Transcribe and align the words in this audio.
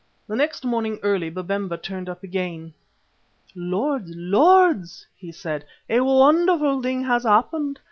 The 0.25 0.35
very 0.35 0.39
next 0.45 0.65
morning, 0.65 0.97
early, 1.03 1.29
Babemba 1.29 1.77
turned 1.77 2.09
up 2.09 2.23
again. 2.23 2.73
"Lords, 3.53 4.09
lords," 4.15 5.05
he 5.15 5.31
said, 5.31 5.63
"a 5.91 5.99
wonderful 5.99 6.81
thing 6.81 7.03
has 7.03 7.21
happened! 7.23 7.77